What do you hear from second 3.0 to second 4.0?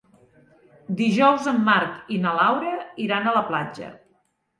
iran a la platja.